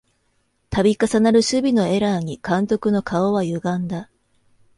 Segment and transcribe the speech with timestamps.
[0.71, 4.09] たび重なる守備のエラーに監督の顔はゆがんだ